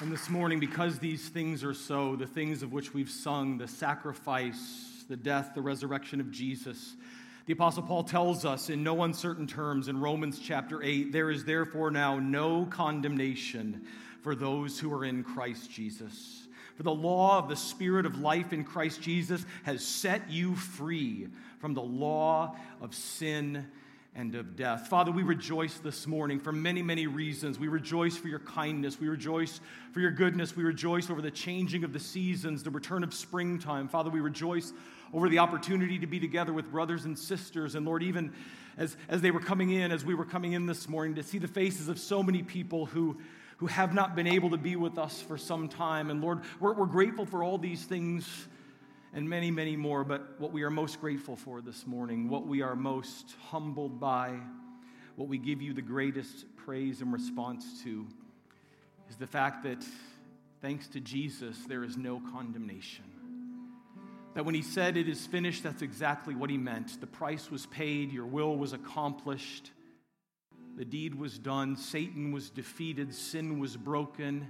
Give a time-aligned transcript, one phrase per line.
[0.00, 3.68] And this morning, because these things are so, the things of which we've sung, the
[3.68, 6.94] sacrifice, the death, the resurrection of Jesus,
[7.44, 11.44] the Apostle Paul tells us in no uncertain terms in Romans chapter 8 there is
[11.44, 13.84] therefore now no condemnation
[14.22, 16.46] for those who are in Christ Jesus.
[16.78, 21.28] For the law of the Spirit of life in Christ Jesus has set you free
[21.58, 23.66] from the law of sin
[24.14, 24.88] and of death.
[24.88, 27.58] Father, we rejoice this morning for many, many reasons.
[27.58, 28.98] We rejoice for your kindness.
[28.98, 29.60] We rejoice
[29.92, 30.56] for your goodness.
[30.56, 33.88] We rejoice over the changing of the seasons, the return of springtime.
[33.88, 34.72] Father, we rejoice
[35.14, 37.76] over the opportunity to be together with brothers and sisters.
[37.76, 38.32] And Lord, even
[38.76, 41.38] as, as they were coming in, as we were coming in this morning, to see
[41.38, 43.16] the faces of so many people who,
[43.58, 46.10] who have not been able to be with us for some time.
[46.10, 48.48] And Lord, we're, we're grateful for all these things
[49.12, 50.04] and many, many more.
[50.04, 54.38] But what we are most grateful for this morning, what we are most humbled by,
[55.16, 58.06] what we give you the greatest praise and response to,
[59.08, 59.84] is the fact that
[60.62, 63.04] thanks to Jesus, there is no condemnation.
[64.34, 67.00] That when he said it is finished, that's exactly what he meant.
[67.00, 69.72] The price was paid, your will was accomplished,
[70.76, 74.46] the deed was done, Satan was defeated, sin was broken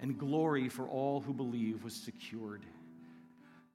[0.00, 2.62] and glory for all who believe was secured.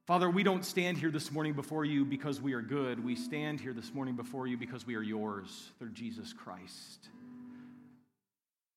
[0.05, 3.03] Father, we don't stand here this morning before you because we are good.
[3.03, 7.07] We stand here this morning before you because we are yours through Jesus Christ.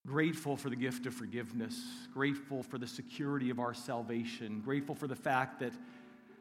[0.06, 1.82] Grateful for the gift of forgiveness,
[2.14, 5.72] grateful for the security of our salvation, grateful for the fact that,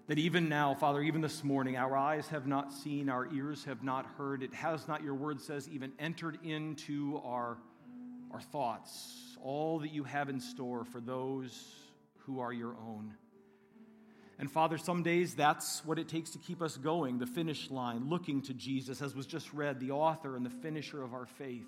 [0.05, 3.83] that even now, Father, even this morning, our eyes have not seen, our ears have
[3.83, 7.57] not heard, it has not, your word says, even entered into our,
[8.29, 11.71] our thoughts all that you have in store for those
[12.25, 13.13] who are your own.
[14.39, 18.09] And Father, some days that's what it takes to keep us going, the finish line,
[18.09, 21.67] looking to Jesus, as was just read, the author and the finisher of our faith.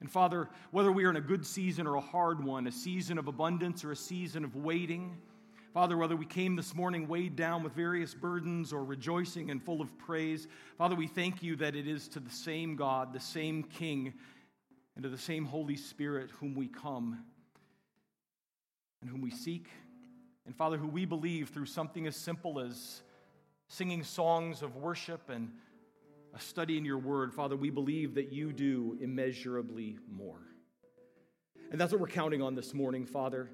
[0.00, 3.16] And Father, whether we are in a good season or a hard one, a season
[3.16, 5.16] of abundance or a season of waiting,
[5.72, 9.80] Father, whether we came this morning weighed down with various burdens or rejoicing and full
[9.80, 13.62] of praise, Father, we thank you that it is to the same God, the same
[13.62, 14.14] King,
[14.96, 17.22] and to the same Holy Spirit whom we come
[19.02, 19.68] and whom we seek.
[20.46, 23.02] And Father, who we believe through something as simple as
[23.68, 25.50] singing songs of worship and
[26.34, 30.40] a study in your word, Father, we believe that you do immeasurably more.
[31.70, 33.50] And that's what we're counting on this morning, Father,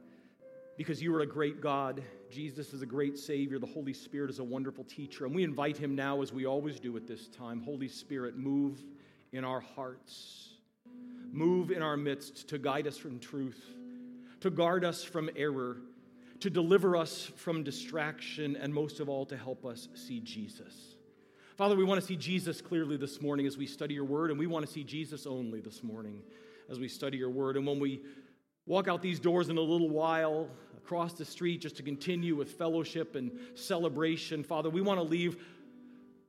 [0.77, 2.03] because you are a great God.
[2.31, 3.59] Jesus is a great Savior.
[3.59, 5.25] The Holy Spirit is a wonderful teacher.
[5.25, 8.85] And we invite him now, as we always do at this time Holy Spirit, move
[9.33, 10.52] in our hearts
[11.33, 13.61] move in our midst to guide us from truth,
[14.41, 15.79] to guard us from error,
[16.41, 20.97] to deliver us from distraction, and most of all, to help us see Jesus.
[21.57, 24.39] Father, we want to see Jesus clearly this morning as we study your word, and
[24.39, 26.23] we want to see Jesus only this morning
[26.71, 27.57] as we study your word.
[27.57, 28.03] And when we
[28.67, 30.49] walk out these doors in a little while,
[30.85, 35.37] across the street, just to continue with fellowship and celebration, Father, we want to leave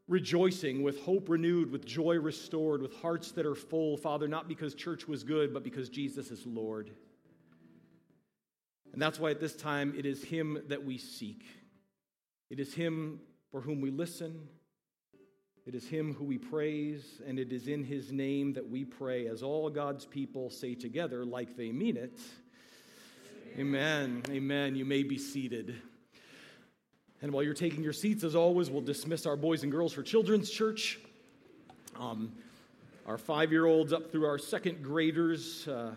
[0.08, 4.75] rejoicing, with hope renewed, with joy restored, with hearts that are full, Father, not because
[4.75, 6.91] church was good, but because Jesus is Lord.
[8.92, 11.44] And that's why at this time it is Him that we seek.
[12.50, 13.19] It is Him
[13.50, 14.47] for whom we listen.
[15.66, 19.28] It is Him who we praise, and it is in His name that we pray,
[19.28, 22.19] as all God's people say together, like they mean it.
[23.58, 24.24] Amen.
[24.28, 24.36] Amen.
[24.36, 24.75] Amen.
[24.75, 25.75] You may be seated.
[27.23, 30.03] And while you're taking your seats, as always, we'll dismiss our boys and girls for
[30.03, 31.00] Children's Church.
[31.97, 32.34] Um,
[33.07, 35.66] our five year olds up through our second graders.
[35.66, 35.91] Uh,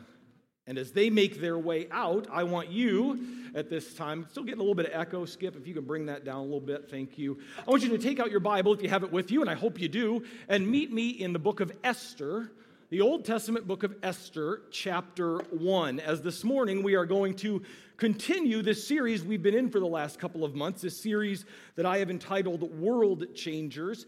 [0.68, 3.18] and as they make their way out, I want you
[3.56, 6.06] at this time, still getting a little bit of echo, Skip, if you can bring
[6.06, 7.40] that down a little bit, thank you.
[7.66, 9.50] I want you to take out your Bible if you have it with you, and
[9.50, 12.52] I hope you do, and meet me in the book of Esther,
[12.88, 15.98] the Old Testament book of Esther, chapter 1.
[15.98, 17.62] As this morning we are going to
[17.96, 21.84] continue this series we've been in for the last couple of months, this series that
[21.84, 24.06] I have entitled World Changers.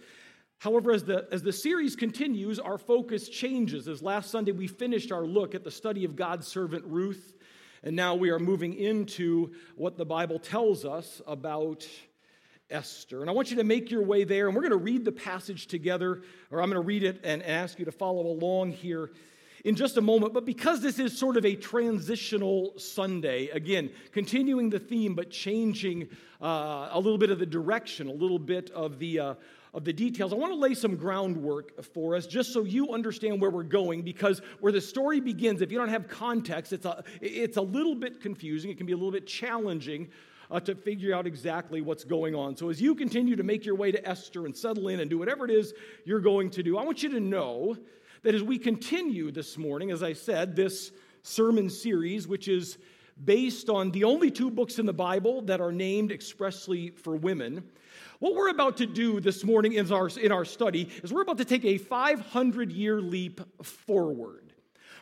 [0.59, 3.89] However, as the, as the series continues, our focus changes.
[3.89, 7.35] As last Sunday we finished our look at the study of God's servant Ruth,
[7.83, 11.85] and now we are moving into what the Bible tells us about
[12.71, 13.21] Esther.
[13.21, 15.13] And I want you to make your way there, and we're going to read the
[15.13, 19.11] passage together, or I'm going to read it and ask you to follow along here
[19.65, 20.35] in just a moment.
[20.35, 26.09] But because this is sort of a transitional Sunday, again, continuing the theme, but changing
[26.43, 29.21] uh, a little bit of the direction, a little bit of the.
[29.21, 29.35] Uh,
[29.75, 33.39] of the details, I want to lay some groundwork for us just so you understand
[33.39, 37.05] where we're going because where the story begins, if you don't have context, it's a,
[37.21, 38.71] it's a little bit confusing.
[38.71, 40.09] It can be a little bit challenging
[40.51, 42.57] uh, to figure out exactly what's going on.
[42.57, 45.19] So, as you continue to make your way to Esther and settle in and do
[45.19, 45.75] whatever it is
[46.05, 47.77] you're going to do, I want you to know
[48.23, 50.93] that as we continue this morning, as I said, this
[51.23, 52.79] sermon series, which is
[53.25, 57.65] based on the only two books in the Bible that are named expressly for women.
[58.21, 61.39] What we're about to do this morning in our, in our study is we're about
[61.39, 64.48] to take a 500 year leap forward.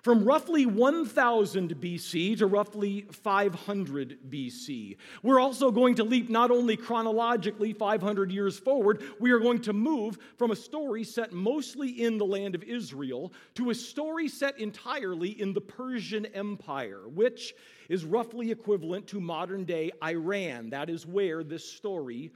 [0.06, 4.96] From roughly 1000 BC to roughly 500 BC.
[5.24, 9.72] We're also going to leap not only chronologically 500 years forward, we are going to
[9.72, 14.60] move from a story set mostly in the land of Israel to a story set
[14.60, 17.52] entirely in the Persian Empire, which
[17.88, 20.70] is roughly equivalent to modern day Iran.
[20.70, 22.30] That is where this story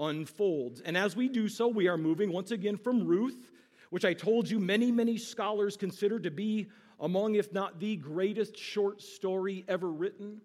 [0.00, 0.80] unfolds.
[0.80, 3.52] And as we do so, we are moving once again from Ruth,
[3.90, 6.66] which I told you many, many scholars consider to be
[7.02, 10.40] among, if not the greatest short story ever written,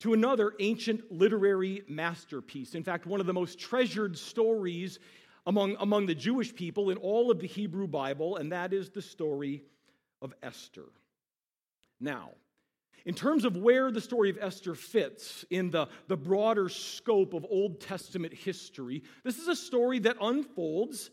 [0.00, 2.74] to another ancient literary masterpiece.
[2.74, 4.98] In fact, one of the most treasured stories
[5.46, 9.02] among, among the Jewish people in all of the Hebrew Bible, and that is the
[9.02, 9.64] story
[10.22, 10.86] of Esther.
[11.98, 12.30] Now,
[13.06, 17.46] in terms of where the story of Esther fits in the, the broader scope of
[17.48, 21.10] Old Testament history, this is a story that unfolds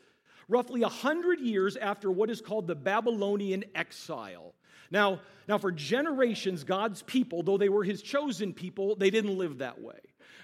[0.48, 4.54] roughly 100 years after what is called the Babylonian exile.
[4.90, 9.60] Now, now, for generations, God's people, though they were his chosen people, they didn't live
[9.60, 10.00] that way.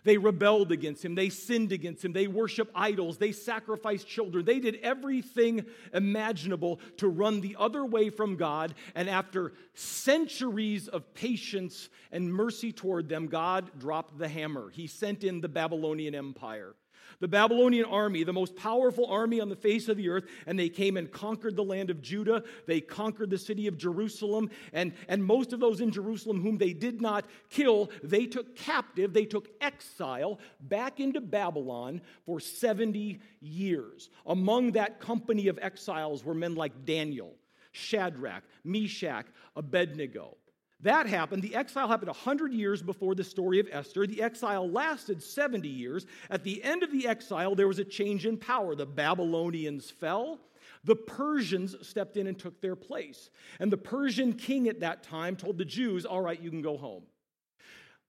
[0.05, 1.15] They rebelled against him.
[1.15, 2.11] They sinned against him.
[2.11, 3.17] They worshiped idols.
[3.17, 4.43] They sacrificed children.
[4.43, 8.75] They did everything imaginable to run the other way from God.
[8.95, 14.69] And after centuries of patience and mercy toward them, God dropped the hammer.
[14.69, 16.75] He sent in the Babylonian Empire
[17.23, 20.67] the Babylonian army, the most powerful army on the face of the earth, and they
[20.67, 22.43] came and conquered the land of Judah.
[22.67, 26.73] They conquered the city of Jerusalem, and, and most of those in Jerusalem whom they
[26.73, 34.09] did not kill, they took captive, they took exile back into Babylon for 70 years.
[34.25, 37.35] Among that company of exiles were men like Daniel,
[37.71, 40.35] Shadrach, Meshach, Abednego.
[40.83, 41.41] That happened.
[41.41, 44.05] The exile happened 100 years before the story of Esther.
[44.05, 46.05] The exile lasted 70 years.
[46.29, 48.75] At the end of the exile, there was a change in power.
[48.75, 50.39] The Babylonians fell.
[50.83, 53.29] The Persians stepped in and took their place.
[53.59, 56.77] And the Persian king at that time told the Jews, All right, you can go
[56.77, 57.03] home.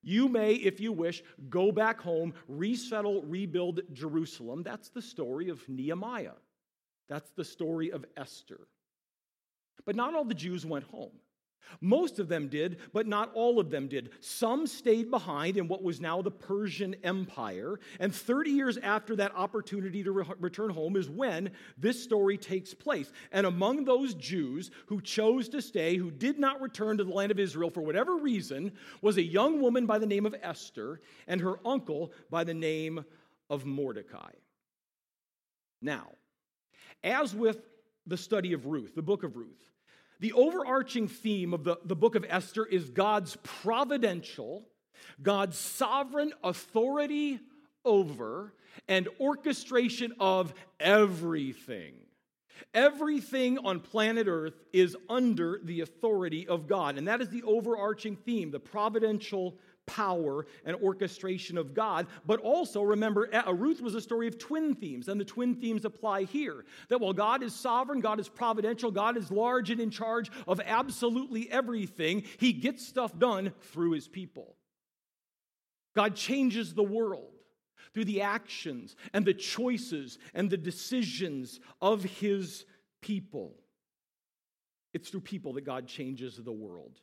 [0.03, 4.65] You may, if you wish, go back home, resettle, rebuild Jerusalem.
[4.65, 6.35] That's the story of Nehemiah.
[7.09, 8.67] That's the story of Esther.
[9.87, 11.12] But not all the Jews went home.
[11.81, 14.11] Most of them did, but not all of them did.
[14.20, 17.78] Some stayed behind in what was now the Persian Empire.
[18.00, 22.75] And 30 years after that opportunity to re- return home is when this story takes
[22.75, 23.12] place.
[23.32, 27.32] And among those Jews who chose to stay, who did not return to the land
[27.32, 28.72] of Israel for whatever reason,
[29.02, 33.05] was a young woman by the name of Esther and her uncle by the name
[33.50, 34.31] of Mordecai.
[35.82, 36.12] Now,
[37.02, 37.58] as with
[38.06, 39.74] the study of Ruth, the book of Ruth,
[40.20, 44.66] the overarching theme of the, the book of Esther is God's providential,
[45.22, 47.40] God's sovereign authority
[47.84, 48.55] over
[48.88, 51.94] and orchestration of everything.
[52.72, 56.99] Everything on planet Earth is under the authority of God.
[56.99, 62.06] And that is the overarching theme the providential power and orchestration of God.
[62.26, 65.54] But also remember, uh, uh, Ruth was a story of twin themes, and the twin
[65.54, 66.64] themes apply here.
[66.88, 70.60] That while God is sovereign, God is providential, God is large and in charge of
[70.64, 74.56] absolutely everything, He gets stuff done through His people.
[75.94, 77.31] God changes the world
[77.93, 82.64] through the actions and the choices and the decisions of His
[83.00, 83.55] people.
[84.93, 87.00] It's through people that God changes the world.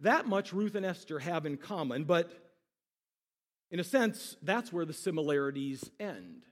[0.00, 2.30] That much Ruth and Esther have in common, but
[3.70, 6.44] in a sense, that's where the similarities end.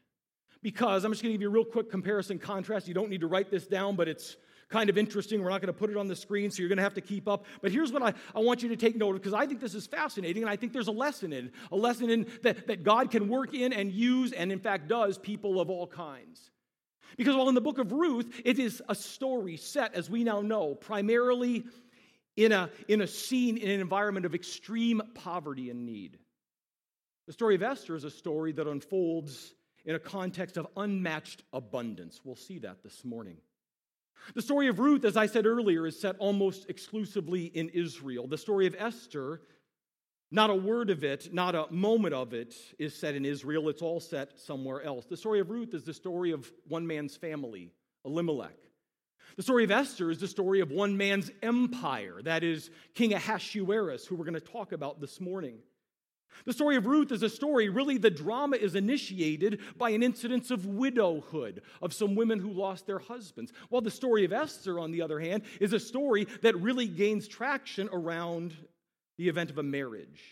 [0.63, 2.89] Because I'm just going to give you a real quick comparison contrast.
[2.89, 4.37] You don't need to write this down, but it's
[4.69, 5.43] kind of interesting.
[5.43, 7.01] We're not going to put it on the screen, so you're going to have to
[7.01, 7.47] keep up.
[7.63, 9.75] But here's what I, I want you to take note of, because I think this
[9.75, 11.53] is fascinating, and I think there's a lesson in it.
[11.71, 15.19] a lesson in that, that God can work in and use, and in fact does,
[15.19, 16.51] people of all kinds.
[17.17, 20.41] Because while in the book of Ruth, it is a story set, as we now
[20.41, 21.65] know, primarily
[22.37, 26.19] in a, in a scene, in an environment of extreme poverty and need.
[27.27, 32.21] The story of Esther is a story that unfolds in a context of unmatched abundance.
[32.25, 33.39] We'll see that this morning.
[34.35, 38.27] The story of Ruth, as I said earlier, is set almost exclusively in Israel.
[38.27, 39.43] The story of Esther,
[40.31, 43.69] not a word of it, not a moment of it, is set in Israel.
[43.69, 45.07] It's all set somewhere else.
[45.07, 47.73] The story of Ruth is the story of one man's family,
[48.05, 48.57] Elimelech.
[49.37, 54.07] The story of Esther is the story of one man's empire, that is, King Ahasuerus,
[54.07, 55.59] who we're going to talk about this morning.
[56.47, 60.51] The story of Ruth is a story, really, the drama is initiated by an incidence
[60.51, 63.53] of widowhood of some women who lost their husbands.
[63.69, 67.29] While the story of Esther, on the other hand, is a story that really gains
[67.29, 68.55] traction around
[69.19, 70.23] the event of a marriage.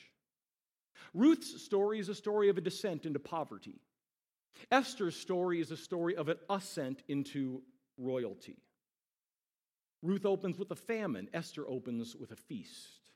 [1.13, 3.81] Ruth's story is a story of a descent into poverty.
[4.71, 7.63] Esther's story is a story of an ascent into
[7.99, 8.57] royalty.
[10.05, 13.11] Ruth opens with a famine, Esther opens with a feast.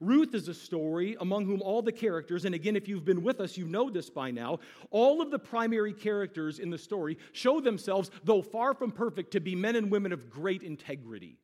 [0.00, 3.38] Ruth is a story among whom all the characters, and again, if you've been with
[3.38, 7.60] us, you know this by now, all of the primary characters in the story show
[7.60, 11.36] themselves, though far from perfect, to be men and women of great integrity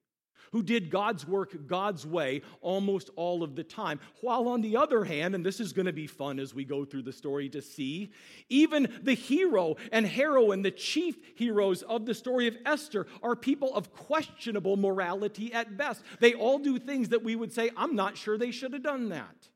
[0.57, 4.01] who did God's work God's way almost all of the time.
[4.23, 6.87] While on the other hand, and this is going to be fun as we go
[6.87, 8.11] through the story to see,
[8.49, 13.75] even the hero and heroine, the chief heroes of the story of Esther, are people
[13.75, 16.01] of questionable morality at best.
[16.21, 19.11] They all do things that we would say, I'm not sure they should have done
[19.11, 19.51] that.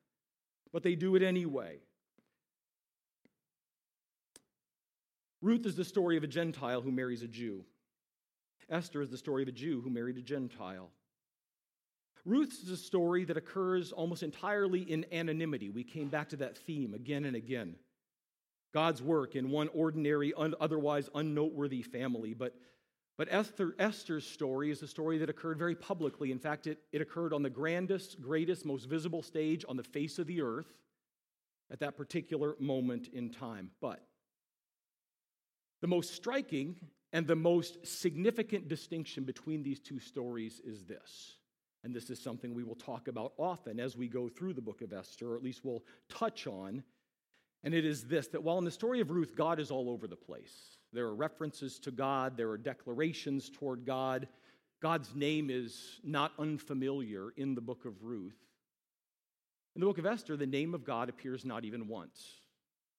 [0.70, 1.78] But they do it anyway.
[5.40, 7.64] Ruth is the story of a Gentile who marries a Jew.
[8.70, 10.90] Esther is the story of a Jew who married a Gentile.
[12.24, 15.70] Ruth is a story that occurs almost entirely in anonymity.
[15.70, 17.76] We came back to that theme again and again.
[18.72, 22.34] God's work in one ordinary, un- otherwise unnoteworthy family.
[22.34, 22.54] But,
[23.18, 26.30] but Esther, Esther's story is a story that occurred very publicly.
[26.30, 30.18] In fact, it, it occurred on the grandest, greatest, most visible stage on the face
[30.18, 30.78] of the earth
[31.72, 33.70] at that particular moment in time.
[33.80, 34.04] But
[35.80, 36.76] the most striking
[37.12, 41.36] and the most significant distinction between these two stories is this.
[41.82, 44.82] And this is something we will talk about often as we go through the book
[44.82, 46.82] of Esther, or at least we'll touch on.
[47.64, 50.06] And it is this that while in the story of Ruth, God is all over
[50.06, 54.28] the place, there are references to God, there are declarations toward God.
[54.82, 58.38] God's name is not unfamiliar in the book of Ruth.
[59.76, 62.40] In the book of Esther, the name of God appears not even once.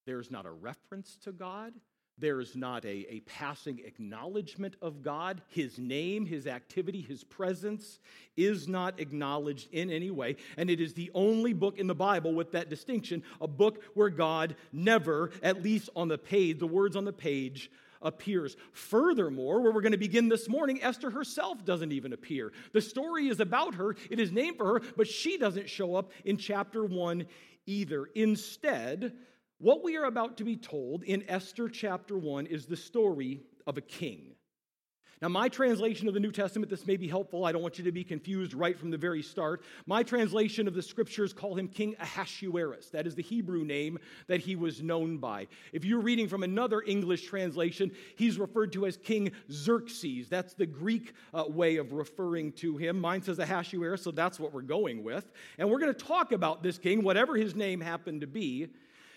[0.05, 1.73] There's not a reference to God.
[2.17, 5.41] There's not a, a passing acknowledgement of God.
[5.47, 7.99] His name, his activity, his presence
[8.37, 10.35] is not acknowledged in any way.
[10.57, 14.09] And it is the only book in the Bible with that distinction a book where
[14.09, 18.55] God never, at least on the page, the words on the page, appears.
[18.73, 22.51] Furthermore, where we're going to begin this morning, Esther herself doesn't even appear.
[22.73, 26.11] The story is about her, it is named for her, but she doesn't show up
[26.25, 27.25] in chapter 1
[27.65, 28.05] either.
[28.15, 29.13] Instead,
[29.61, 33.77] what we are about to be told in Esther chapter 1 is the story of
[33.77, 34.35] a king.
[35.21, 37.45] Now, my translation of the New Testament, this may be helpful.
[37.45, 39.61] I don't want you to be confused right from the very start.
[39.85, 42.89] My translation of the scriptures call him King Ahasuerus.
[42.89, 45.45] That is the Hebrew name that he was known by.
[45.73, 50.27] If you're reading from another English translation, he's referred to as King Xerxes.
[50.27, 52.99] That's the Greek uh, way of referring to him.
[52.99, 55.31] Mine says Ahasuerus, so that's what we're going with.
[55.59, 58.69] And we're going to talk about this king, whatever his name happened to be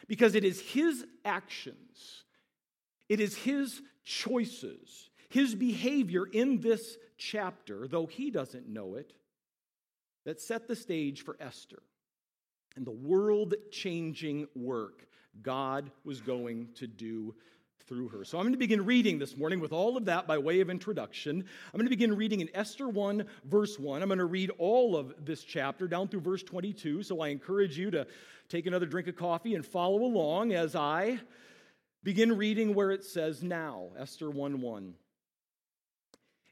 [0.07, 2.25] because it is his actions,
[3.09, 9.13] it is his choices, his behavior in this chapter, though he doesn't know it,
[10.25, 11.83] that set the stage for Esther
[12.77, 15.07] and the world changing work
[15.43, 17.35] God was going to do
[17.87, 18.25] through her.
[18.25, 20.71] So I'm going to begin reading this morning with all of that by way of
[20.71, 21.37] introduction.
[21.39, 24.01] I'm going to begin reading in Esther 1, verse 1.
[24.01, 27.03] I'm going to read all of this chapter down through verse 22.
[27.03, 28.07] So I encourage you to
[28.55, 31.19] take another drink of coffee and follow along as I
[32.05, 34.95] begin reading where it says now, Esther 1 1.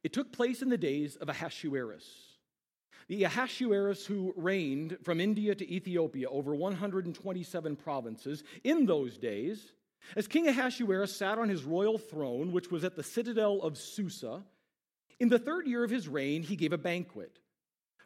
[0.03, 2.05] It took place in the days of Ahasuerus.
[3.07, 9.73] The Ahasuerus who reigned from India to Ethiopia over 127 provinces in those days
[10.17, 14.43] as King Ahasuerus sat on his royal throne, which was at the citadel of Susa,
[15.21, 17.39] in the third year of his reign, he gave a banquet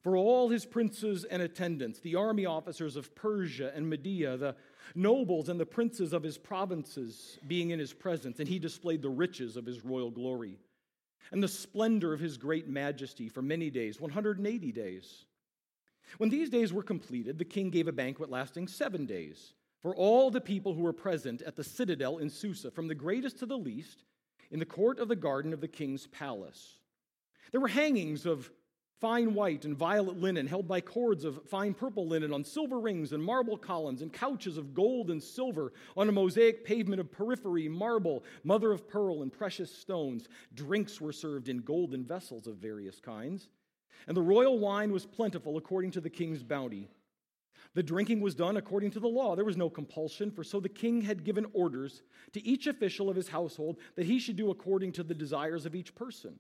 [0.06, 4.54] for all his princes and attendants, the army officers of Persia and Media, the
[4.94, 9.08] nobles and the princes of his provinces being in his presence, and he displayed the
[9.08, 10.60] riches of his royal glory
[11.32, 15.24] and the splendor of his great majesty for many days, 180 days.
[16.18, 20.30] When these days were completed, the king gave a banquet lasting seven days for all
[20.30, 23.58] the people who were present at the citadel in Susa, from the greatest to the
[23.58, 24.04] least,
[24.52, 26.78] in the court of the garden of the king's palace.
[27.50, 28.52] There were hangings of
[29.00, 33.12] fine white and violet linen held by cords of fine purple linen on silver rings
[33.12, 37.68] and marble columns, and couches of gold and silver on a mosaic pavement of porphyry,
[37.68, 40.28] marble, mother of pearl, and precious stones.
[40.54, 43.48] Drinks were served in golden vessels of various kinds.
[44.06, 46.88] And the royal wine was plentiful according to the king's bounty.
[47.74, 49.36] The drinking was done according to the law.
[49.36, 53.16] There was no compulsion, for so the king had given orders to each official of
[53.16, 56.38] his household that he should do according to the desires of each person.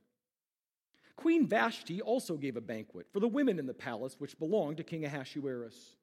[1.16, 4.84] Queen Vashti also gave a banquet for the women in the palace which belonged to
[4.84, 5.96] King Ahasuerus.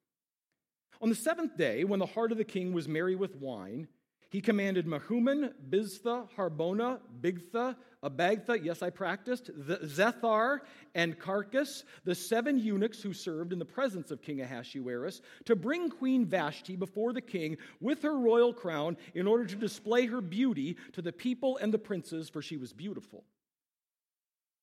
[1.01, 3.88] On the seventh day, when the heart of the king was merry with wine,
[4.34, 10.62] he commanded Mehuman, Biztha, Harbona, Bigtha, Abagtha, yes, I practiced, Zethar,
[10.96, 15.88] and Carkas, the seven eunuchs who served in the presence of King Ahasuerus, to bring
[15.88, 20.77] Queen Vashti before the king with her royal crown in order to display her beauty
[20.93, 23.24] to the people and the princes, for she was beautiful.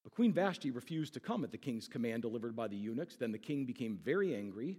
[0.03, 3.17] But Queen Vashti refused to come at the king's command delivered by the eunuchs.
[3.17, 4.79] Then the king became very angry,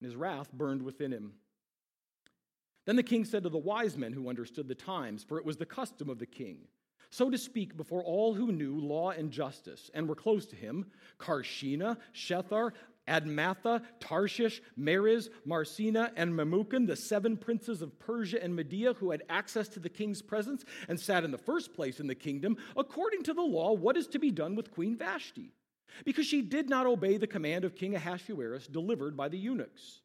[0.00, 1.34] and his wrath burned within him.
[2.86, 5.56] Then the king said to the wise men who understood the times, for it was
[5.56, 6.58] the custom of the king,
[7.10, 10.90] so to speak before all who knew law and justice and were close to him
[11.18, 12.72] Carshena, Shethar,
[13.08, 19.22] Admatha, Tarshish, Meres, Marsena, and Memucan, the seven princes of Persia and Media who had
[19.28, 23.22] access to the king's presence and sat in the first place in the kingdom, according
[23.24, 25.52] to the law, what is to be done with Queen Vashti?
[26.04, 30.00] Because she did not obey the command of King Ahasuerus delivered by the eunuchs.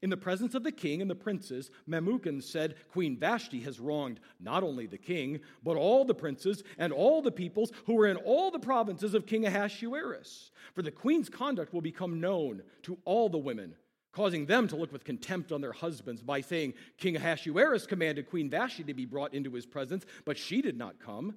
[0.00, 4.20] In the presence of the king and the princes, Memucan said, Queen Vashti has wronged
[4.40, 8.16] not only the king, but all the princes and all the peoples who were in
[8.16, 10.50] all the provinces of King Ahasuerus.
[10.74, 13.74] For the queen's conduct will become known to all the women,
[14.12, 18.48] causing them to look with contempt on their husbands by saying, King Ahasuerus commanded Queen
[18.48, 21.34] Vashti to be brought into his presence, but she did not come.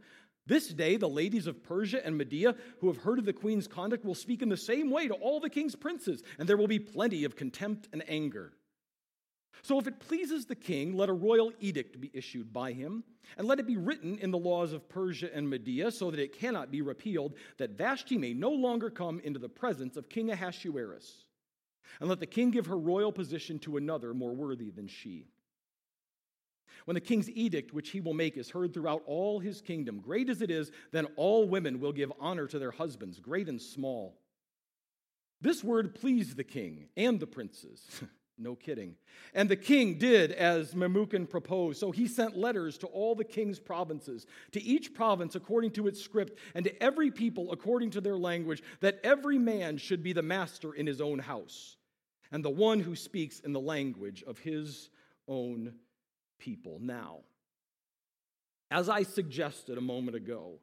[0.47, 4.05] This day, the ladies of Persia and Media who have heard of the queen's conduct
[4.05, 6.77] will speak in the same way to all the king's princes, and there will be
[6.77, 8.53] plenty of contempt and anger.
[9.63, 13.03] So, if it pleases the king, let a royal edict be issued by him,
[13.37, 16.37] and let it be written in the laws of Persia and Media, so that it
[16.37, 21.25] cannot be repealed, that Vashti may no longer come into the presence of King Ahasuerus.
[21.99, 25.25] And let the king give her royal position to another more worthy than she.
[26.85, 30.29] When the king's edict, which he will make, is heard throughout all his kingdom, great
[30.29, 34.19] as it is, then all women will give honor to their husbands, great and small.
[35.41, 38.01] This word pleased the king and the princes.
[38.37, 38.95] no kidding.
[39.33, 41.79] And the king did as Memucan proposed.
[41.79, 46.01] So he sent letters to all the king's provinces, to each province according to its
[46.01, 50.21] script, and to every people according to their language, that every man should be the
[50.21, 51.77] master in his own house,
[52.31, 54.89] and the one who speaks in the language of his
[55.27, 55.74] own
[56.37, 57.19] people now.
[58.71, 60.59] As I suggested a moment ago,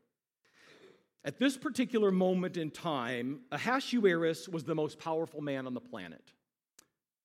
[1.24, 6.32] at this particular moment in time, Ahasuerus was the most powerful man on the planet.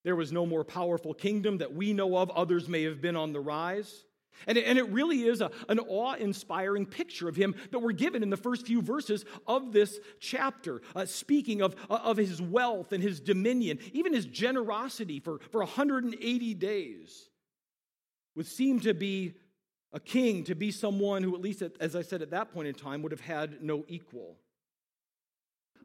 [0.04, 3.34] There was no more powerful kingdom that we know of, others may have been on
[3.34, 4.06] the rise.
[4.46, 7.92] And it, and it really is a, an awe inspiring picture of him that we're
[7.92, 12.40] given in the first few verses of this chapter, uh, speaking of, uh, of his
[12.40, 17.30] wealth and his dominion, even his generosity for, for 180 days
[18.38, 19.34] would seem to be
[19.92, 22.76] a king, to be someone who, at least as I said at that point in
[22.76, 24.38] time, would have had no equal.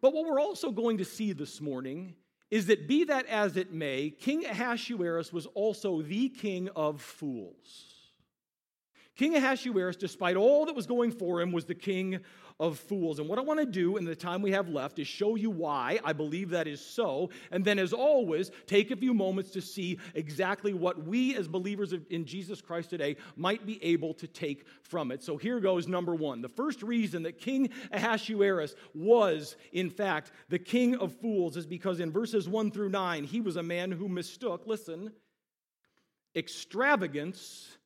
[0.02, 2.14] But what we're also going to see this morning
[2.50, 7.94] is that, be that as it may, King Ahasuerus was also the king of fools.
[9.16, 12.20] King Ahasuerus, despite all that was going for him, was the king
[12.62, 13.18] of fools.
[13.18, 15.50] And what I want to do in the time we have left is show you
[15.50, 17.30] why I believe that is so.
[17.50, 21.92] And then, as always, take a few moments to see exactly what we as believers
[22.10, 25.24] in Jesus Christ today might be able to take from it.
[25.24, 26.40] So here goes number one.
[26.40, 31.98] The first reason that King Ahasuerus was, in fact, the king of fools is because
[31.98, 35.10] in verses one through nine, he was a man who mistook, listen,
[36.36, 37.76] extravagance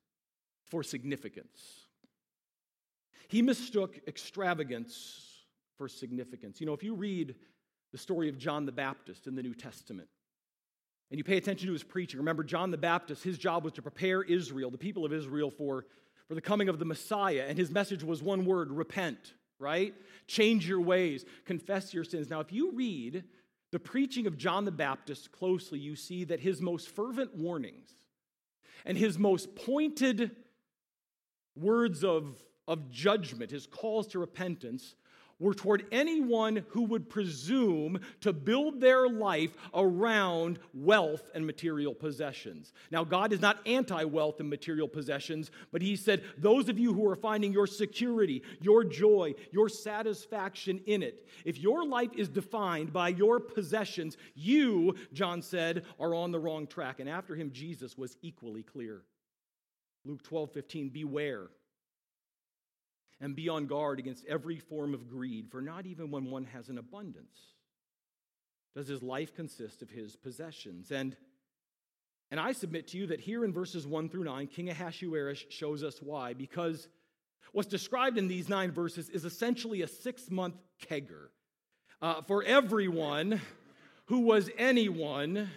[0.67, 1.86] for significance.
[3.29, 5.45] He mistook extravagance
[5.77, 6.61] for significance.
[6.61, 7.35] You know, if you read
[7.93, 10.09] the story of John the Baptist in the New Testament,
[11.11, 13.83] and you pay attention to his preaching, remember John the Baptist, his job was to
[13.83, 15.87] prepare Israel, the people of Israel, for,
[16.27, 17.45] for the coming of the Messiah.
[17.49, 19.95] And his message was one word repent, right?
[20.27, 22.29] Change your ways, confess your sins.
[22.29, 23.25] Now, if you read
[23.71, 27.91] the preaching of John the Baptist closely, you see that his most fervent warnings
[28.85, 30.33] and his most pointed
[31.57, 32.37] words of
[32.69, 34.95] of judgment, his calls to repentance,
[35.39, 42.73] were toward anyone who would presume to build their life around wealth and material possessions.
[42.91, 46.95] Now, God is not anti wealth and material possessions, but He said, Those of you
[46.95, 52.29] who are finding your security, your joy, your satisfaction in it, if your life is
[52.29, 57.01] defined by your possessions, you, John said, are on the wrong track.
[57.01, 59.03] And after him, Jesus was equally clear.
[60.05, 61.49] Luke 12, 15, beware
[63.21, 66.69] and be on guard against every form of greed, for not even when one has
[66.69, 67.55] an abundance
[68.77, 70.93] does his life consist of his possessions.
[70.93, 71.17] And,
[72.31, 75.83] and I submit to you that here in verses 1 through 9, King Ahasuerus shows
[75.83, 76.87] us why, because
[77.53, 81.29] what's described in these nine verses is essentially a six month kegger
[82.03, 83.41] uh, for everyone
[84.07, 85.49] who was anyone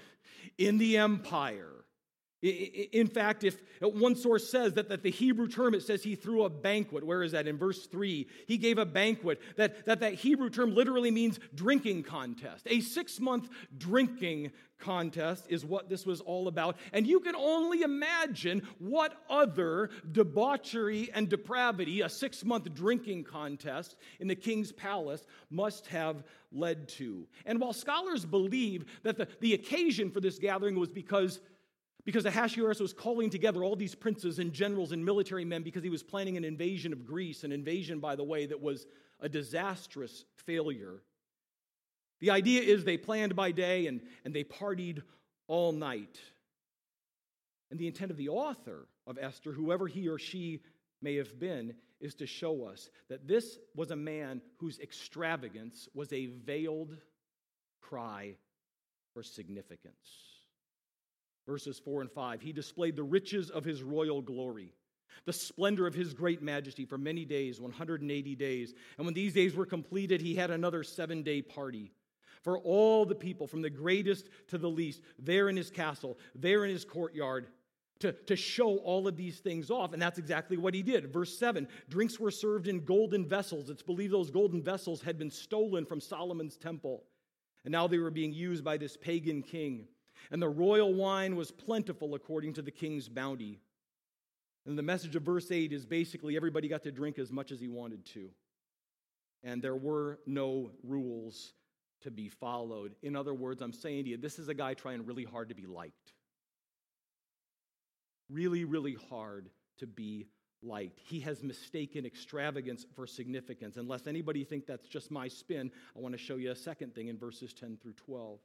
[0.57, 1.78] in the empire.
[2.41, 6.15] In fact, if uh, one source says that, that the Hebrew term, it says he
[6.15, 7.03] threw a banquet.
[7.03, 7.47] Where is that?
[7.47, 9.41] In verse 3, he gave a banquet.
[9.57, 12.65] That, that, that Hebrew term literally means drinking contest.
[12.69, 16.77] A six month drinking contest is what this was all about.
[16.93, 23.97] And you can only imagine what other debauchery and depravity a six month drinking contest
[24.21, 26.23] in the king's palace must have
[26.53, 27.27] led to.
[27.45, 31.41] And while scholars believe that the, the occasion for this gathering was because
[32.05, 35.89] because Ahasuerus was calling together all these princes and generals and military men because he
[35.89, 38.87] was planning an invasion of Greece, an invasion, by the way, that was
[39.19, 41.01] a disastrous failure.
[42.21, 45.01] The idea is they planned by day and, and they partied
[45.47, 46.19] all night.
[47.69, 50.61] And the intent of the author of Esther, whoever he or she
[51.01, 56.11] may have been, is to show us that this was a man whose extravagance was
[56.13, 56.95] a veiled
[57.81, 58.35] cry
[59.13, 60.28] for significance
[61.49, 62.41] verses 4 and 5.
[62.41, 64.71] He displayed the riches of his royal glory,
[65.25, 68.73] the splendor of his great majesty for many days, 180 days.
[68.97, 71.91] And when these days were completed, he had another seven day party
[72.43, 76.63] for all the people, from the greatest to the least, there in his castle, there
[76.63, 77.47] in his courtyard.
[78.01, 79.91] To, to show all of these things off.
[79.91, 81.11] And that's exactly what he did.
[81.11, 83.69] Verse 7 drinks were served in golden vessels.
[83.69, 87.03] It's believed those golden vessels had been stolen from Solomon's temple.
[87.65, 89.85] And now they were being used by this pagan king.
[90.31, 93.59] And the royal wine was plentiful according to the king's bounty.
[94.65, 97.59] And the message of verse 8 is basically everybody got to drink as much as
[97.59, 98.29] he wanted to.
[99.43, 101.53] And there were no rules
[102.01, 102.95] to be followed.
[103.01, 105.55] In other words, I'm saying to you, this is a guy trying really hard to
[105.55, 106.13] be liked.
[108.29, 110.27] Really, really hard to be
[110.61, 110.99] liked.
[111.03, 113.77] He has mistaken extravagance for significance.
[113.77, 117.07] Unless anybody think that's just my spin, I want to show you a second thing
[117.07, 118.39] in verses 10 through 12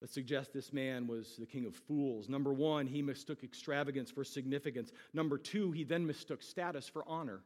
[0.00, 2.28] that suggest this man was the king of fools.
[2.28, 4.92] Number one, he mistook extravagance for significance.
[5.12, 7.40] Number two, he then mistook status for honor.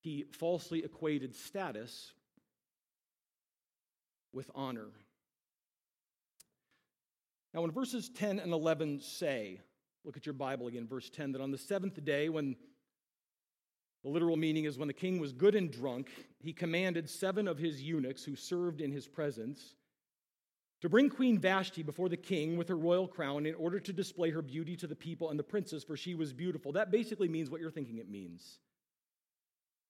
[0.00, 2.12] He falsely equated status
[4.32, 4.88] with honor.
[7.52, 9.60] Now, when verses 10 and 11 say,
[10.04, 12.54] look at your Bible again, verse 10, that on the seventh day, when
[14.04, 17.58] the literal meaning is when the king was good and drunk, he commanded seven of
[17.58, 19.74] his eunuchs who served in his presence
[20.80, 24.30] to bring Queen Vashti before the king with her royal crown in order to display
[24.30, 26.72] her beauty to the people and the princes, for she was beautiful.
[26.72, 28.58] That basically means what you're thinking it means.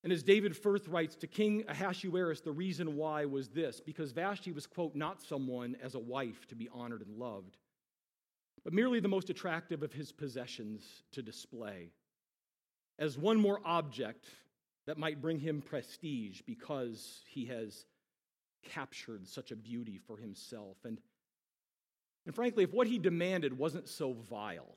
[0.05, 4.53] And as David Firth writes to King Ahasuerus, the reason why was this because Vashti
[4.53, 7.57] was, quote, not someone as a wife to be honored and loved,
[8.65, 11.91] but merely the most attractive of his possessions to display,
[12.99, 14.27] as one more object
[14.87, 17.85] that might bring him prestige because he has
[18.63, 20.77] captured such a beauty for himself.
[20.85, 21.01] And,
[22.27, 24.77] and frankly, if what he demanded wasn't so vile,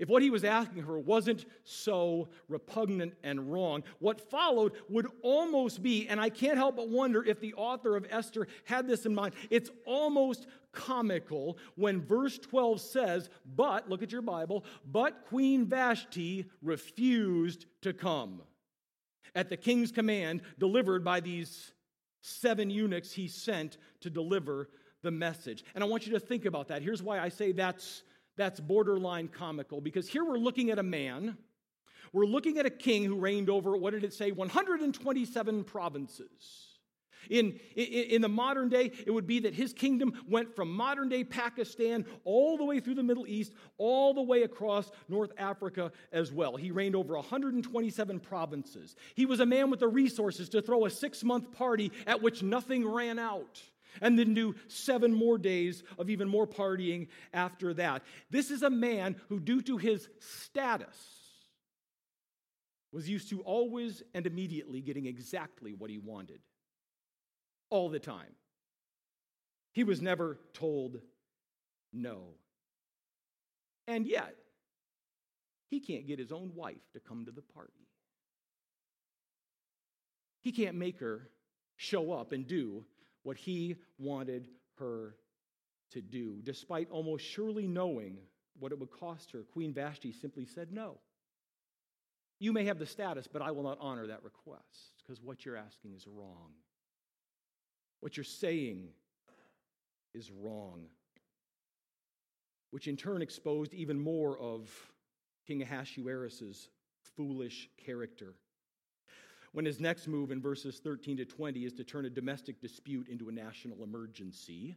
[0.00, 5.82] if what he was asking her wasn't so repugnant and wrong, what followed would almost
[5.82, 9.14] be, and I can't help but wonder if the author of Esther had this in
[9.14, 15.66] mind, it's almost comical when verse 12 says, But, look at your Bible, but Queen
[15.66, 18.40] Vashti refused to come.
[19.34, 21.72] At the king's command, delivered by these
[22.20, 24.68] seven eunuchs he sent to deliver
[25.02, 25.64] the message.
[25.74, 26.82] And I want you to think about that.
[26.82, 28.02] Here's why I say that's,
[28.36, 31.36] that's borderline comical because here we're looking at a man,
[32.12, 36.69] we're looking at a king who reigned over, what did it say, 127 provinces.
[37.28, 41.08] In, in, in, the modern day, it would be that his kingdom went from modern
[41.08, 45.92] day Pakistan all the way through the Middle East, all the way across North Africa
[46.12, 46.56] as well.
[46.56, 48.96] He reigned over 127 provinces.
[49.14, 52.42] He was a man with the resources to throw a six month party at which
[52.42, 53.60] nothing ran out.
[54.00, 58.04] And then do seven more days of even more partying after that.
[58.30, 60.96] This is a man who, due to his status,
[62.92, 66.40] was used to always and immediately getting exactly what he wanted
[67.70, 68.34] all the time.
[69.72, 70.06] He was hmm.
[70.06, 71.00] never told
[71.92, 72.34] no.
[73.86, 74.36] And yet,
[75.68, 77.72] he can't get his own wife to come to the party.
[80.42, 81.28] He can't make her
[81.76, 82.84] show up and do
[83.22, 85.16] what he wanted her
[85.92, 86.40] to do.
[86.42, 88.18] Despite almost surely knowing
[88.58, 90.98] what it would cost her, Queen Vashti simply said no.
[92.38, 95.56] You may have the status, but I will not honor that request because what you're
[95.56, 96.52] asking is wrong.
[98.00, 98.88] What you're saying
[100.14, 100.86] is wrong,
[102.70, 104.68] which in turn exposed even more of
[105.46, 106.68] King Ahasuerus'
[107.16, 108.34] foolish character.
[109.52, 113.08] When his next move in verses 13 to 20 is to turn a domestic dispute
[113.08, 114.76] into a national emergency,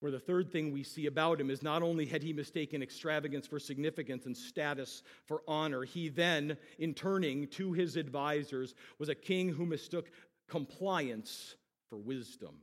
[0.00, 3.46] Where the third thing we see about him is not only had he mistaken extravagance
[3.46, 9.14] for significance and status for honor, he then, in turning to his advisors, was a
[9.14, 10.10] king who mistook
[10.46, 11.56] compliance
[11.94, 12.56] for wisdom.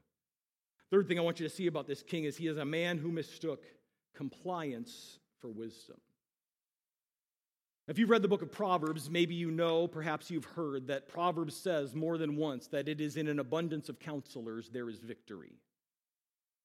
[0.89, 2.97] Third thing I want you to see about this king is he is a man
[2.97, 3.63] who mistook
[4.13, 5.95] compliance for wisdom.
[7.87, 11.55] If you've read the book of Proverbs, maybe you know, perhaps you've heard, that Proverbs
[11.55, 15.53] says more than once that it is in an abundance of counselors there is victory.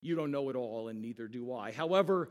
[0.02, 1.70] You don't know it all, and neither do I.
[1.70, 2.30] However,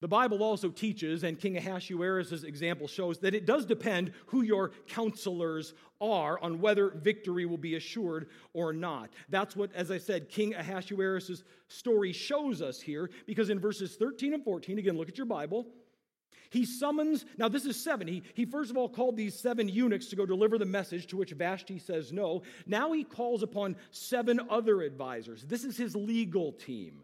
[0.00, 4.72] the Bible also teaches, and King Ahasuerus' example shows, that it does depend who your
[4.86, 9.10] counselors are on whether victory will be assured or not.
[9.30, 14.34] That's what, as I said, King Ahasuerus' story shows us here, because in verses 13
[14.34, 15.66] and 14, again, look at your Bible.
[16.50, 18.06] He summons, now this is seven.
[18.06, 21.16] He, he first of all called these seven eunuchs to go deliver the message, to
[21.16, 22.42] which Vashti says no.
[22.66, 25.42] Now he calls upon seven other advisors.
[25.42, 27.02] This is his legal team.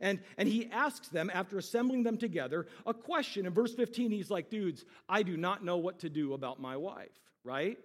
[0.00, 3.46] And, and he asks them, after assembling them together, a question.
[3.46, 6.76] In verse 15, he's like, dudes, I do not know what to do about my
[6.76, 7.10] wife,
[7.44, 7.78] right?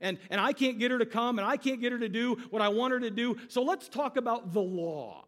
[0.00, 2.36] And, and I can't get her to come, and I can't get her to do
[2.50, 3.36] what I want her to do.
[3.48, 5.26] So let's talk about the law.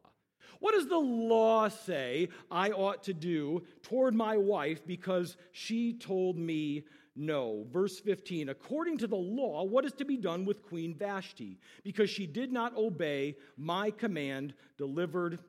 [0.63, 6.39] What does the law say I ought to do toward my wife because she told
[6.39, 6.85] me
[7.17, 7.67] no?
[7.73, 12.11] Verse 15 According to the law, what is to be done with Queen Vashti because
[12.11, 15.41] she did not obey my command delivered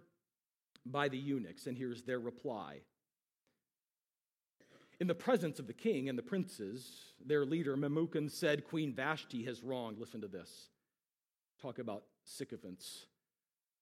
[0.86, 1.68] by the eunuchs?
[1.68, 2.82] And here's their reply.
[5.00, 9.44] In the presence of the king and the princes, their leader Memucan said, Queen Vashti
[9.44, 10.00] has wronged.
[10.00, 10.70] Listen to this.
[11.62, 13.06] Talk about sycophants.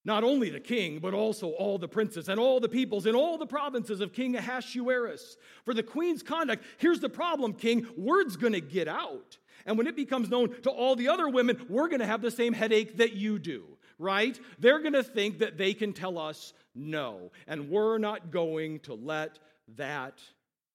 [0.03, 3.37] Not only the king, but also all the princes and all the peoples in all
[3.37, 5.37] the provinces of King Ahasuerus.
[5.63, 9.37] For the queen's conduct, here's the problem, king word's to get out.
[9.65, 12.53] And when it becomes known to all the other women, we're to have the same
[12.53, 13.63] headache that you do,
[13.99, 14.39] right?
[14.57, 17.31] They're to think that they can tell us no.
[17.47, 19.39] And we're not going to let
[19.77, 20.19] that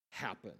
[0.09, 0.53] happen.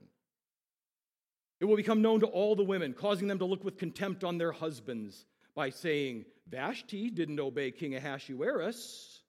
[1.59, 4.37] It will become known to all the women, causing them to look with contempt on
[4.37, 9.21] their husbands by saying, Vashti didn't obey King Ahasuerus,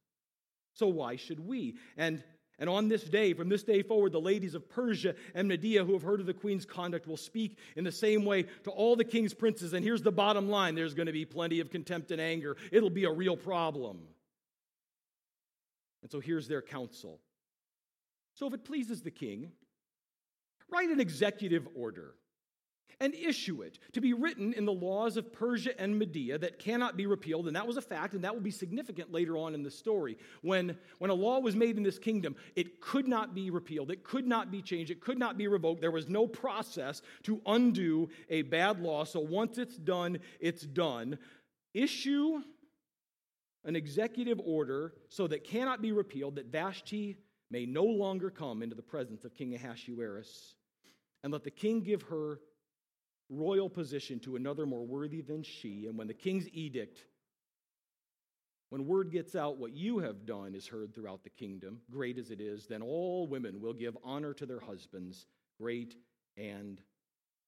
[0.75, 1.77] so why should we?
[1.97, 2.23] And,
[2.59, 5.95] and on this day, from this day forward, the ladies of Persia and Media who
[5.95, 9.05] have heard of the queen's conduct will speak in the same way to all the
[9.05, 9.73] king's princes.
[9.73, 12.57] And here's the bottom line there's going to be plenty of contempt and anger.
[12.71, 14.01] It'll be a real problem.
[16.03, 17.21] And so here's their counsel.
[18.35, 19.51] So if it pleases the king,
[20.71, 22.15] write an executive order
[23.01, 26.97] and issue it to be written in the laws of Persia and Media that cannot
[26.97, 27.47] be repealed.
[27.47, 30.17] And that was a fact, and that will be significant later on in the story.
[30.43, 34.03] When, when a law was made in this kingdom, it could not be repealed, it
[34.05, 35.81] could not be changed, it could not be revoked.
[35.81, 39.05] There was no process to undo a bad law.
[39.05, 41.19] So once it's done, it's done.
[41.75, 42.43] Issue
[43.65, 47.17] an executive order so that cannot be repealed that Vashti
[47.51, 50.55] may no longer come into the presence of King Ahasuerus,
[51.23, 52.41] and let the king give her
[53.29, 55.87] royal position to another more worthy than she.
[55.87, 57.05] And when the king's edict,
[58.71, 62.31] when word gets out what you have done is heard throughout the kingdom, great as
[62.31, 65.27] it is, then all women will give honor to their husbands,
[65.61, 65.95] great
[66.37, 66.81] and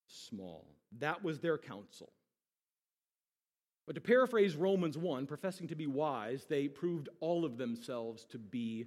[0.07, 0.67] small.
[0.99, 2.11] That was their counsel.
[3.87, 8.39] But to paraphrase Romans 1, professing to be wise, they proved all of themselves to
[8.39, 8.87] be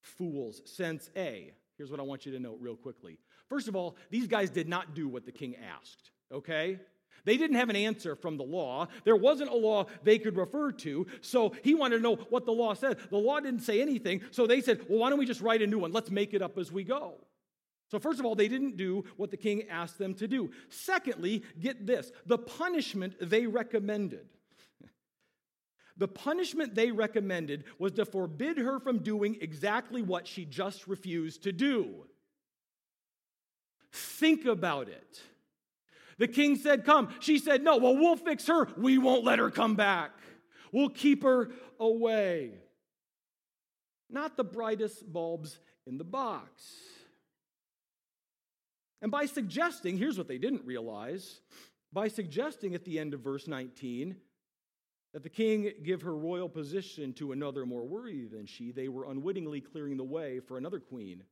[0.00, 0.62] fools.
[0.64, 1.52] Sense A.
[1.76, 3.18] Here's what I want you to note real quickly.
[3.48, 6.78] First of all, these guys did not do what the king asked okay?
[7.24, 8.88] They didn't have an answer from the law.
[9.04, 11.06] There wasn't a law they could refer to.
[11.22, 12.98] So he wanted to know what the law said.
[13.08, 14.20] The law didn't say anything.
[14.30, 15.92] So they said, well, why don't we just write a new one?
[15.92, 17.14] Let's make it up as we go.
[17.90, 20.50] So, first of all, they didn't do what the king asked them to do.
[20.68, 24.26] Secondly, get this the punishment they recommended.
[25.96, 31.44] The punishment they recommended was to forbid her from doing exactly what she just refused
[31.44, 32.06] to do.
[33.92, 35.22] Think about it.
[36.18, 37.08] The king said, Come.
[37.20, 37.76] She said, No.
[37.76, 38.68] Well, we'll fix her.
[38.76, 40.10] We won't let her come back.
[40.72, 42.52] We'll keep her away.
[44.10, 46.62] Not the brightest bulbs in the box.
[49.00, 51.40] And by suggesting, here's what they didn't realize
[51.92, 54.16] by suggesting at the end of verse 19
[55.14, 59.08] that the king give her royal position to another more worthy than she, they were
[59.08, 61.22] unwittingly clearing the way for another queen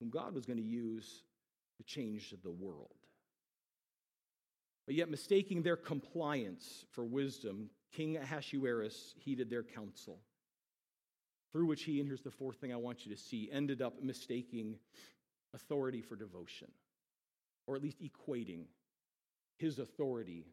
[0.00, 1.22] whom God was going to use
[1.76, 2.96] to change the world.
[4.86, 10.18] But yet, mistaking their compliance for wisdom, King Ahasuerus heeded their counsel,
[11.52, 14.02] through which he, and here's the fourth thing I want you to see, ended up
[14.02, 14.76] mistaking
[15.54, 16.68] authority for devotion,
[17.66, 18.64] or at least equating
[19.58, 20.46] his authority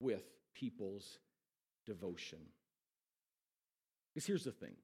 [0.00, 1.18] with people's
[1.86, 2.38] devotion.
[4.14, 4.74] Because here's the thing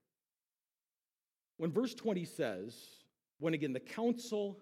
[1.57, 2.75] when verse 20 says,
[3.39, 4.59] when again the council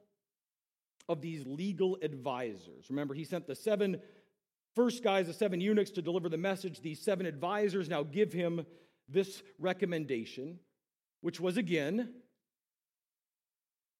[1.07, 4.01] of these legal advisors, remember, he sent the seven
[4.75, 6.81] first guys, the seven eunuchs, to deliver the message.
[6.81, 8.65] These seven advisors now give him
[9.07, 10.59] this recommendation,
[11.21, 12.09] which was again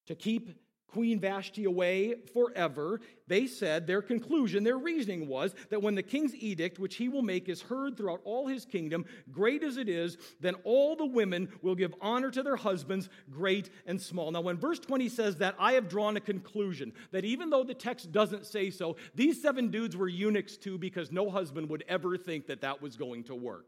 [0.07, 0.49] to keep
[0.87, 3.01] Queen Vashti away forever.
[3.27, 7.21] They said their conclusion, their reasoning was that when the king's edict, which he will
[7.21, 11.49] make, is heard throughout all his kingdom, great as it is, then all the women
[11.61, 14.31] will give honor to their husbands, great and small.
[14.31, 17.73] Now, when verse 20 says that, I have drawn a conclusion that even though the
[17.73, 22.17] text doesn't say so, these seven dudes were eunuchs too because no husband would ever
[22.17, 23.65] think that that was going to work.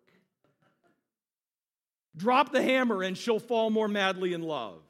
[2.15, 4.81] Drop the hammer and she'll fall more madly in love.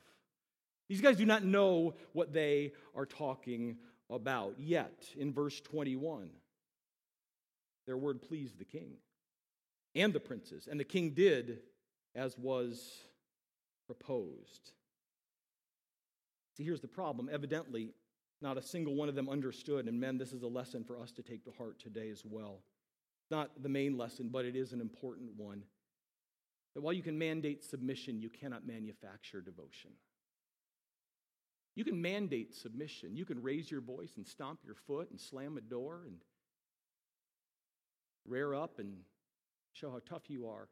[0.90, 3.78] These guys do not know what they are talking
[4.10, 4.56] about.
[4.58, 6.30] Yet, in verse 21,
[7.86, 8.94] their word pleased the king
[9.96, 11.60] and the princes, and the king did
[12.16, 13.02] as was
[13.86, 14.72] proposed.
[16.58, 17.30] See, here's the problem.
[17.32, 17.94] Evidently,
[18.42, 19.88] not a single one of them understood.
[19.88, 22.62] And men, this is a lesson for us to take to heart today as well.
[23.30, 25.64] Not the main lesson, but it is an important one.
[26.74, 29.92] That while you can mandate submission, you cannot manufacture devotion.
[31.78, 33.16] You can mandate submission.
[33.16, 36.18] You can raise your voice and stomp your foot and slam a door and
[38.26, 38.96] rear up and
[39.74, 40.70] show how tough you are.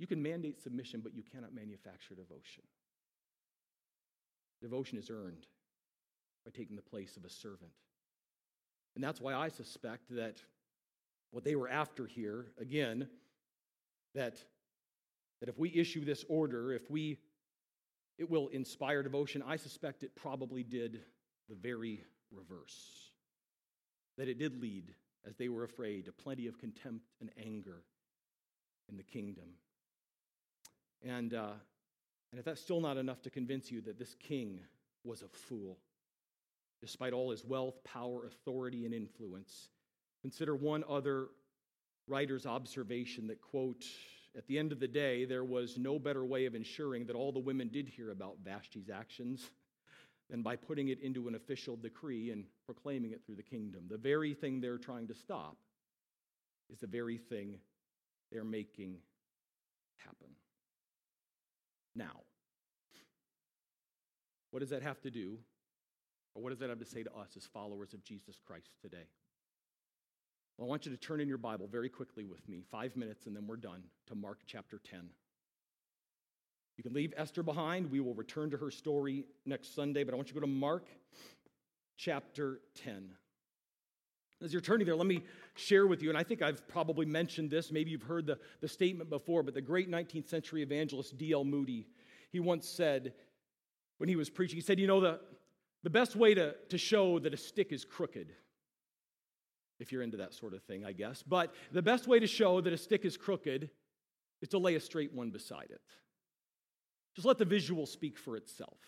[0.00, 2.64] You can mandate submission, but you cannot manufacture devotion.
[4.60, 5.46] Devotion is earned
[6.44, 7.70] by taking the place of a servant.
[8.96, 10.42] And that's why I suspect that
[11.30, 13.08] what they were after here, again,
[14.16, 14.42] that,
[15.38, 17.18] that if we issue this order, if we
[18.18, 19.42] it will inspire devotion.
[19.46, 21.00] I suspect it probably did
[21.48, 22.02] the very
[22.32, 23.10] reverse.
[24.16, 24.92] That it did lead,
[25.26, 27.84] as they were afraid, to plenty of contempt and anger
[28.88, 29.50] in the kingdom.
[31.02, 31.52] And, uh,
[32.32, 34.60] and if that's still not enough to convince you that this king
[35.04, 35.78] was a fool,
[36.80, 39.68] despite all his wealth, power, authority, and influence,
[40.22, 41.28] consider one other
[42.08, 43.84] writer's observation that, quote,
[44.38, 47.32] at the end of the day, there was no better way of ensuring that all
[47.32, 49.50] the women did hear about Vashti's actions
[50.30, 53.86] than by putting it into an official decree and proclaiming it through the kingdom.
[53.90, 55.56] The very thing they're trying to stop
[56.70, 57.56] is the very thing
[58.30, 58.98] they're making
[59.96, 60.28] happen.
[61.96, 62.20] Now,
[64.52, 65.38] what does that have to do,
[66.34, 69.08] or what does that have to say to us as followers of Jesus Christ today?
[70.58, 73.26] Well, I want you to turn in your Bible very quickly with me, five minutes,
[73.26, 75.08] and then we're done, to Mark chapter 10.
[76.76, 77.92] You can leave Esther behind.
[77.92, 80.52] We will return to her story next Sunday, but I want you to go to
[80.52, 80.88] Mark
[81.96, 83.08] chapter 10.
[84.42, 85.22] As you're turning there, let me
[85.54, 88.68] share with you, and I think I've probably mentioned this, maybe you've heard the, the
[88.68, 91.44] statement before, but the great 19th century evangelist D.L.
[91.44, 91.86] Moody,
[92.32, 93.12] he once said,
[93.98, 95.20] when he was preaching, he said, You know, the,
[95.84, 98.32] the best way to, to show that a stick is crooked
[99.78, 101.22] if you're into that sort of thing, I guess.
[101.22, 103.70] But the best way to show that a stick is crooked
[104.40, 105.80] is to lay a straight one beside it.
[107.14, 108.78] Just let the visual speak for itself.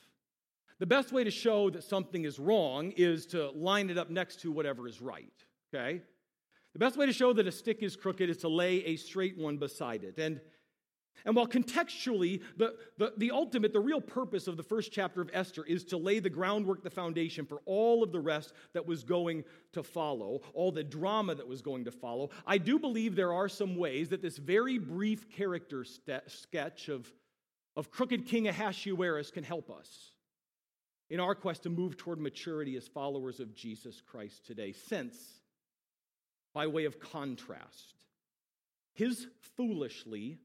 [0.79, 4.41] The best way to show that something is wrong is to line it up next
[4.41, 5.33] to whatever is right,
[5.75, 6.01] okay?
[6.73, 9.37] The best way to show that a stick is crooked is to lay a straight
[9.37, 10.19] one beside it.
[10.19, 10.41] And
[11.25, 15.31] and while contextually, the, the, the ultimate, the real purpose of the first chapter of
[15.33, 19.05] Esther is to lay the groundwork, the foundation for all of the rest that was
[19.05, 23.33] going to follow, all the drama that was going to follow, I do believe there
[23.33, 27.13] are some ways that this very brief character sketch of,
[27.77, 30.13] of crooked King Ahasuerus can help us
[31.11, 34.73] in our quest to move toward maturity as followers of Jesus Christ today.
[34.73, 35.17] Since,
[36.55, 38.07] by way of contrast,
[38.95, 40.39] his foolishly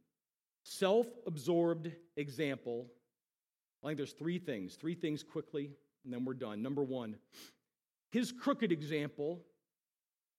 [0.65, 2.87] self absorbed example.
[3.83, 5.71] I think there's three things, three things quickly,
[6.03, 6.61] and then we're done.
[6.61, 7.15] Number one,
[8.11, 9.41] his crooked example,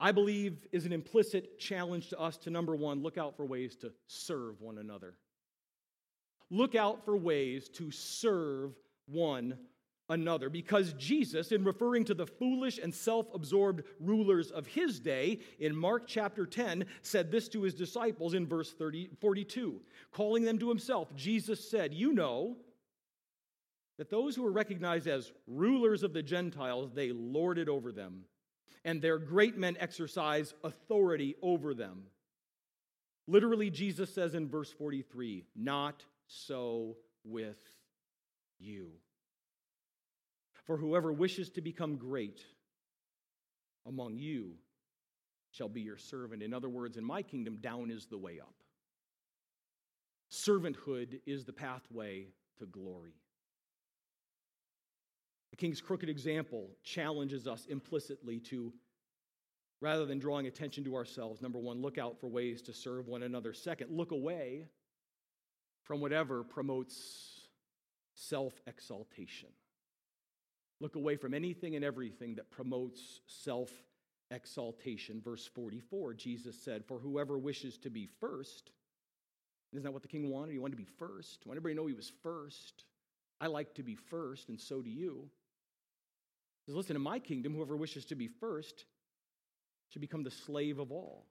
[0.00, 3.76] I believe, is an implicit challenge to us to number one, look out for ways
[3.76, 5.14] to serve one another.
[6.50, 8.72] Look out for ways to serve
[9.06, 9.56] one
[10.08, 10.48] another.
[10.48, 15.74] Because Jesus, in referring to the foolish and self absorbed rulers of his day, in
[15.74, 19.80] Mark chapter 10, said this to his disciples in verse 30, 42.
[20.12, 22.56] Calling them to himself, Jesus said, You know
[23.98, 28.24] that those who are recognized as rulers of the Gentiles, they lord it over them,
[28.84, 32.04] and their great men exercise authority over them.
[33.26, 37.58] Literally, Jesus says in verse 43, Not so with
[38.58, 38.92] you.
[40.66, 42.40] For whoever wishes to become great
[43.86, 44.54] among you
[45.52, 46.42] shall be your servant.
[46.42, 48.54] In other words, in my kingdom, down is the way up.
[50.30, 52.26] servanthood is the pathway
[52.58, 53.14] to glory.
[55.52, 58.72] The king's crooked example challenges us implicitly to,
[59.80, 63.22] rather than drawing attention to ourselves, number one, look out for ways to serve one
[63.22, 63.52] another.
[63.52, 64.66] Second, look away
[65.84, 67.48] from whatever promotes
[68.14, 69.48] self exaltation.
[70.80, 73.70] Look away from anything and everything that promotes self
[74.30, 75.20] exaltation.
[75.20, 78.70] Verse 44, Jesus said, For whoever wishes to be first,
[79.72, 80.52] isn't that what the king wanted?
[80.52, 81.46] He wanted to be first.
[81.46, 82.84] Want everybody to know he was first.
[83.40, 85.28] I like to be first, and so do you.
[86.64, 88.84] He says, Listen, in my kingdom, whoever wishes to be first
[89.88, 91.26] should become the slave of all.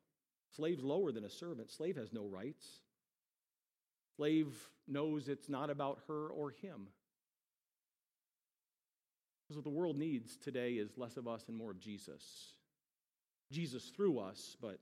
[0.56, 1.72] Slave's lower than a servant.
[1.72, 2.66] Slave has no rights.
[4.16, 4.54] Slave
[4.88, 6.88] knows it's not about her or him.
[9.56, 12.56] Because what the world needs today is less of us and more of Jesus.
[13.54, 14.80] Jesus through us, but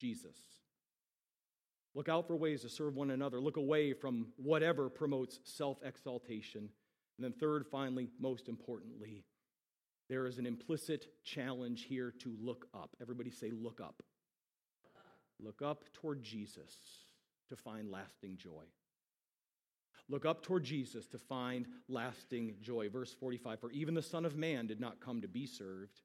[0.00, 0.38] Jesus.
[1.94, 3.42] Look out for ways to serve one another.
[3.42, 6.70] Look away from whatever promotes self exaltation.
[7.18, 9.26] And then, third, finally, most importantly,
[10.08, 12.96] there is an implicit challenge here to look up.
[13.02, 14.02] Everybody say, look up.
[15.38, 16.74] Look up toward Jesus
[17.50, 18.64] to find lasting joy.
[20.08, 22.88] Look up toward Jesus to find lasting joy.
[22.88, 26.00] Verse 45 For even the Son of Man did not come to be served,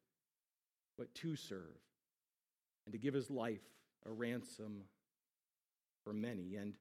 [0.98, 1.78] but to serve,
[2.86, 3.62] and to give his life
[4.06, 4.84] a ransom
[6.04, 6.56] for many.
[6.56, 6.76] And,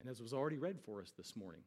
[0.00, 1.62] and as was already read for us this morning,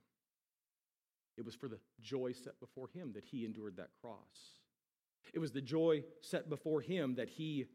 [1.37, 4.59] it was for the joy set before him that he endured that cross.
[5.33, 7.65] It was the joy set before him that he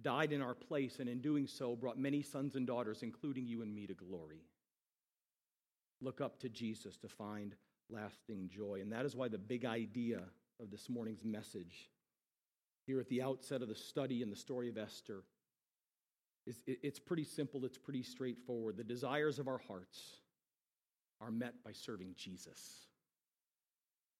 [0.00, 3.62] died in our place, and in doing so, brought many sons and daughters, including you
[3.62, 4.42] and me, to glory.
[6.00, 7.54] Look up to Jesus to find
[7.90, 8.80] lasting joy.
[8.82, 10.20] And that is why the big idea
[10.60, 11.90] of this morning's message,
[12.86, 15.22] here at the outset of the study in the story of Esther,
[16.46, 18.76] is it's pretty simple, it's pretty straightforward.
[18.76, 20.20] The desires of our hearts
[21.20, 22.86] are met by serving Jesus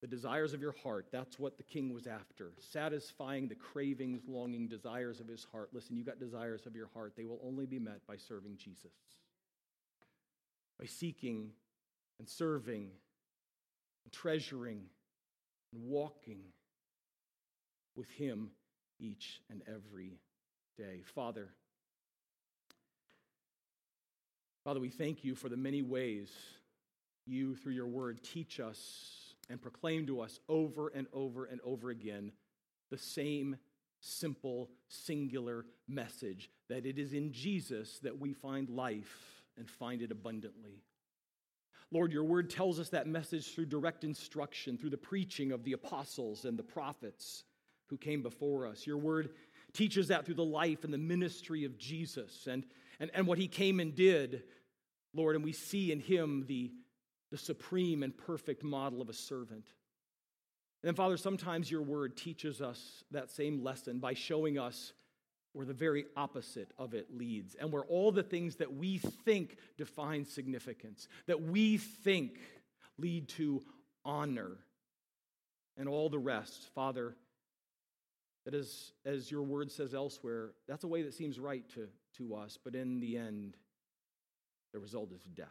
[0.00, 1.06] the desires of your heart.
[1.10, 5.70] That's what the king was after, satisfying the cravings, longing, desires of his heart.
[5.72, 7.14] Listen, you got desires of your heart.
[7.16, 8.92] They will only be met by serving Jesus,
[10.78, 11.50] by seeking
[12.18, 12.90] and serving
[14.04, 14.82] and treasuring
[15.72, 16.40] and walking
[17.96, 18.50] with him
[18.98, 20.18] each and every
[20.76, 21.02] day.
[21.14, 21.48] Father,
[24.64, 26.28] Father, we thank you for the many ways
[27.24, 31.90] you, through your word, teach us and proclaim to us over and over and over
[31.90, 32.32] again
[32.90, 33.56] the same
[34.00, 40.10] simple, singular message that it is in Jesus that we find life and find it
[40.10, 40.82] abundantly.
[41.92, 45.72] Lord, your word tells us that message through direct instruction, through the preaching of the
[45.72, 47.44] apostles and the prophets
[47.88, 48.86] who came before us.
[48.86, 49.30] Your word
[49.72, 52.64] teaches that through the life and the ministry of Jesus and,
[52.98, 54.42] and, and what he came and did,
[55.14, 56.72] Lord, and we see in him the
[57.30, 59.66] the supreme and perfect model of a servant.
[60.82, 64.92] And Father, sometimes your word teaches us that same lesson by showing us
[65.56, 69.56] where the very opposite of it leads, and where all the things that we think
[69.78, 72.38] define significance, that we think
[72.98, 73.62] lead to
[74.04, 74.58] honor,
[75.78, 77.16] and all the rest, Father,
[78.44, 81.88] that is, as your word says elsewhere, that's a way that seems right to,
[82.18, 83.56] to us, but in the end,
[84.74, 85.48] the result is death.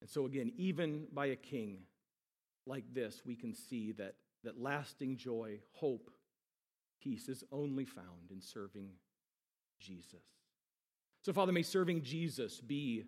[0.00, 1.78] And so, again, even by a king
[2.66, 6.08] like this, we can see that, that lasting joy, hope,
[7.00, 8.90] peace is only found in serving
[9.80, 10.22] Jesus.
[11.22, 13.04] So, Father, may serving Jesus be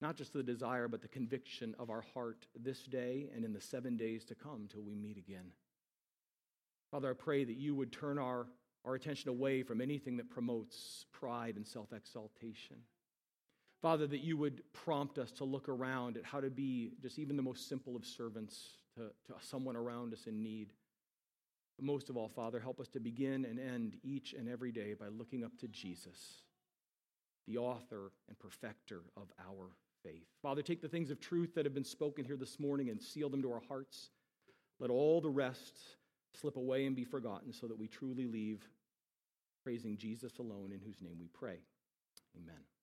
[0.00, 3.60] not just the desire, but the conviction of our heart this day and in the
[3.60, 5.52] seven days to come till we meet again.
[6.90, 8.46] Father, I pray that you would turn our,
[8.84, 12.76] our attention away from anything that promotes pride and self exaltation.
[13.82, 17.36] Father, that you would prompt us to look around at how to be just even
[17.36, 20.72] the most simple of servants to, to someone around us in need.
[21.78, 24.94] But most of all, Father, help us to begin and end each and every day
[24.94, 26.42] by looking up to Jesus,
[27.46, 29.70] the author and perfecter of our
[30.02, 30.26] faith.
[30.42, 33.28] Father, take the things of truth that have been spoken here this morning and seal
[33.28, 34.10] them to our hearts.
[34.80, 35.78] Let all the rest
[36.34, 38.68] slip away and be forgotten so that we truly leave
[39.62, 41.58] praising Jesus alone, in whose name we pray.
[42.36, 42.77] Amen.